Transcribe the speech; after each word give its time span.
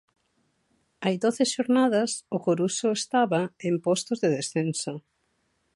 Hai 1.03 1.15
doce 1.23 1.43
xornadas, 1.53 2.11
o 2.35 2.37
Coruxo 2.45 2.87
estaba 3.01 3.41
en 3.67 3.75
postos 3.85 4.17
de 4.23 4.29
descenso. 4.37 4.93